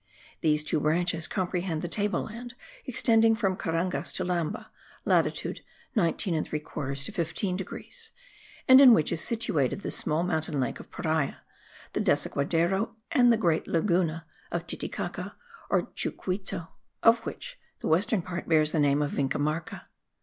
[0.39, 2.55] These two branches comprehend the table land
[2.87, 4.71] extending from Carangas to Lamba
[5.05, 5.61] (latitude
[5.95, 8.09] 19 3/4 to 15 degrees)
[8.67, 11.43] and in which is situated the small mountain lake of Paria,
[11.93, 15.35] the Desaguadero, and the great Laguna of Titicaca
[15.69, 16.69] or Chucuito,
[17.03, 19.83] of which the western part bears the name of Vinamarca.